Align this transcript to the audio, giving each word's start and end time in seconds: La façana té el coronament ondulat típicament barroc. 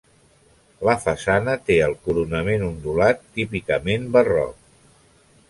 La 0.87 0.95
façana 1.03 1.53
té 1.67 1.77
el 1.89 1.93
coronament 2.07 2.65
ondulat 2.69 3.23
típicament 3.37 4.09
barroc. 4.19 4.59